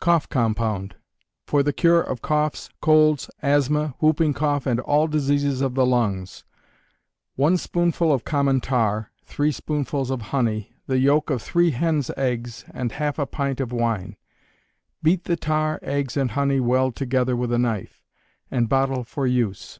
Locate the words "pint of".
13.26-13.70